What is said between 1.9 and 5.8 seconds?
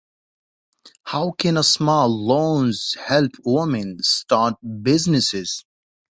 loans help women start businesses?